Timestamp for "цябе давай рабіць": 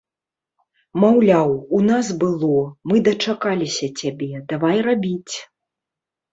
4.03-5.35